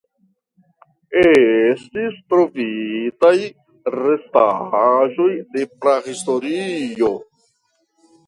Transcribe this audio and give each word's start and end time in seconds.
Estis 1.23 2.15
trovitaj 2.33 3.33
restaĵoj 3.97 5.29
de 5.57 5.65
prahistorio. 5.85 7.11